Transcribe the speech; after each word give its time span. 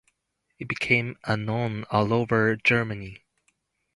It 0.57 0.67
became 0.67 1.15
known 1.29 1.83
all 1.91 2.11
over 2.11 2.55
Germany. 2.55 3.23